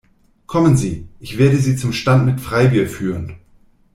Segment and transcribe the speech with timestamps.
[0.47, 3.35] Kommen Sie, ich werde Sie zum Stand mit Freibier führen!